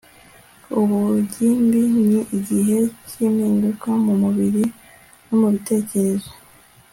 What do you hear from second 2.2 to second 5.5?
igihe k'impinduka mu mubiri no mu